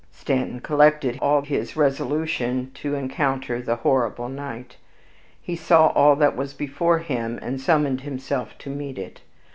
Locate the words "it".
8.97-9.21